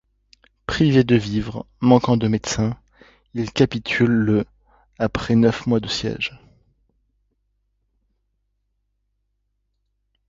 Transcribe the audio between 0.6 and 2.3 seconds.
Privé de vivres, manquant de